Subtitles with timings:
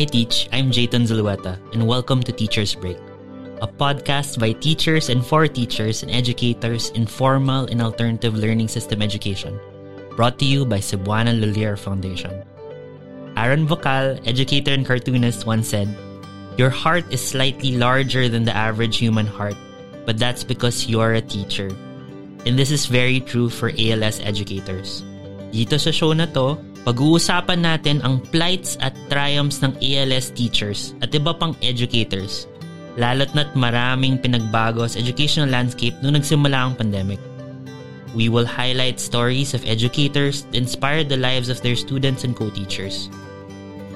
[0.00, 2.96] Hi Teach, I'm Jayton Zulueta, and welcome to Teacher's Break,
[3.60, 9.02] a podcast by teachers and for teachers and educators in formal and alternative learning system
[9.02, 9.60] education,
[10.16, 12.32] brought to you by Cebuana Lolier Foundation.
[13.36, 15.94] Aaron Vocal, educator and cartoonist, once said,
[16.56, 19.56] Your heart is slightly larger than the average human heart,
[20.06, 21.68] but that's because you're a teacher.
[22.48, 25.04] And this is very true for ALS educators.
[25.52, 31.12] Dito sa show na to, pag-uusapan natin ang plights at triumphs ng ALS teachers at
[31.12, 32.48] iba pang educators,
[32.96, 37.20] lalo't na't maraming pinagbago sa educational landscape nung nagsimula ang pandemic.
[38.16, 43.06] We will highlight stories of educators that inspired the lives of their students and co-teachers.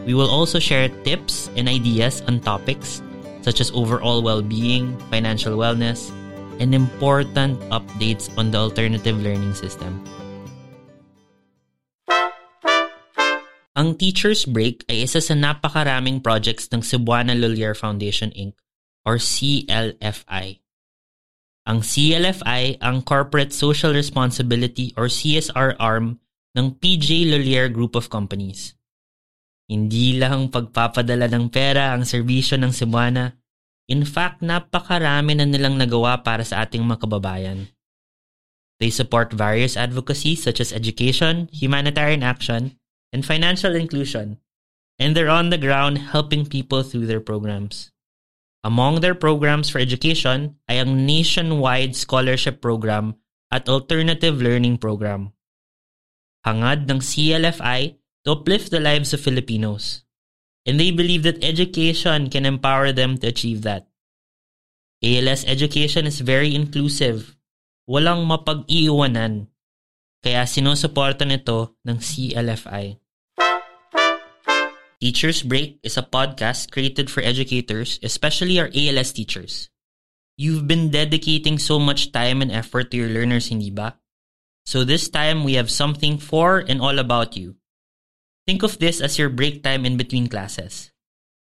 [0.06, 3.02] We will also share tips and ideas on topics
[3.44, 6.12] such as overall well-being, financial wellness,
[6.60, 10.00] and important updates on the alternative learning system.
[13.84, 18.56] Ang Teacher's Break ay isa sa napakaraming projects ng Cebuana Lolier Foundation Inc.
[19.04, 20.64] or CLFI.
[21.68, 26.16] Ang CLFI ang Corporate Social Responsibility or CSR arm
[26.56, 28.72] ng PJ Lolier Group of Companies.
[29.68, 33.36] Hindi lang pagpapadala ng pera ang serbisyo ng Cebuana.
[33.92, 37.68] In fact, napakarami na nilang nagawa para sa ating mga kababayan.
[38.80, 42.80] They support various advocacies such as education, humanitarian action,
[43.14, 44.42] and financial inclusion,
[44.98, 47.94] and they're on the ground helping people through their programs.
[48.66, 53.14] Among their programs for education ay ang nationwide scholarship program
[53.54, 55.30] at alternative learning program.
[56.42, 60.02] Hangad ng CLFI to uplift the lives of Filipinos.
[60.66, 63.86] And they believe that education can empower them to achieve that.
[65.04, 67.36] ALS education is very inclusive.
[67.84, 69.52] Walang mapag-iiwanan.
[70.24, 73.03] Kaya sinusuporta nito ng CLFI.
[75.04, 79.68] Teacher's Break is a podcast created for educators, especially our ALS teachers.
[80.40, 84.00] You've been dedicating so much time and effort to your learners, hindi ba?
[84.64, 87.60] So this time we have something for and all about you.
[88.48, 90.88] Think of this as your break time in between classes.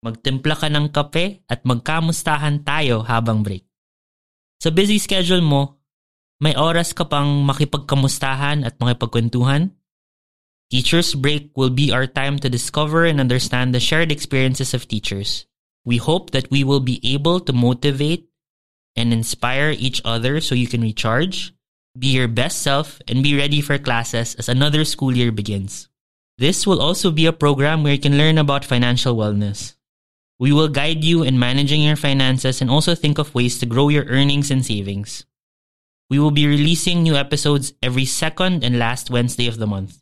[0.02, 3.62] Magtimpla ka ng kape at magkamustahan tayo habang break.
[4.58, 5.78] Sa busy schedule mo,
[6.42, 9.70] may oras ka pang makipagkamustahan at makipagkwentuhan?
[10.72, 15.44] Teacher's Break will be our time to discover and understand the shared experiences of teachers.
[15.84, 18.30] We hope that we will be able to motivate
[18.96, 21.52] and inspire each other so you can recharge,
[21.98, 25.90] be your best self, and be ready for classes as another school year begins.
[26.38, 29.76] This will also be a program where you can learn about financial wellness.
[30.38, 33.90] We will guide you in managing your finances and also think of ways to grow
[33.90, 35.26] your earnings and savings.
[36.08, 40.01] We will be releasing new episodes every second and last Wednesday of the month.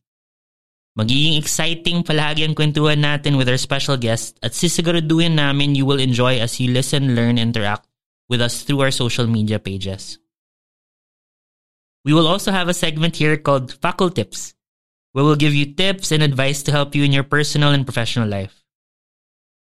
[0.98, 6.02] Magiging exciting palagi ang kwentuhan natin with our special guest at sisiguraduhin namin you will
[6.02, 7.86] enjoy as you listen, learn, interact
[8.26, 10.18] with us through our social media pages.
[12.02, 14.54] We will also have a segment here called Faculty Tips,
[15.12, 18.26] where we'll give you tips and advice to help you in your personal and professional
[18.26, 18.64] life.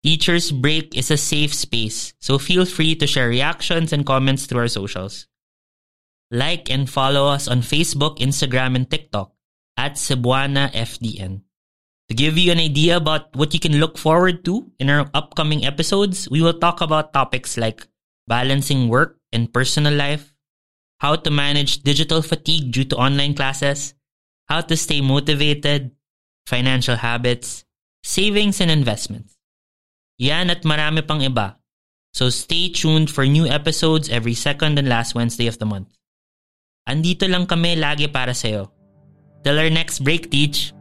[0.01, 4.61] Teachers Break is a safe space, so feel free to share reactions and comments through
[4.61, 5.27] our socials.
[6.31, 9.32] Like and follow us on Facebook, Instagram, and TikTok
[9.77, 11.41] at Cebuana FDN.
[12.09, 15.65] To give you an idea about what you can look forward to in our upcoming
[15.65, 17.87] episodes, we will talk about topics like
[18.27, 20.33] balancing work and personal life,
[20.99, 23.95] how to manage digital fatigue due to online classes,
[24.47, 25.91] how to stay motivated,
[26.45, 27.65] financial habits,
[28.03, 29.37] savings and investments.
[30.19, 31.55] Yan at marami pang iba.
[32.13, 35.89] So stay tuned for new episodes every second and last Wednesday of the month.
[36.85, 38.82] Andito lang kami lagi para sa'yo.
[39.43, 40.73] Till our next break, Teach.